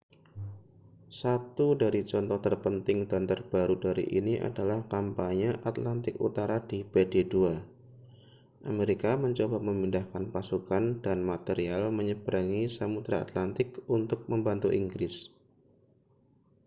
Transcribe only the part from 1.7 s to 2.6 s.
dari contoh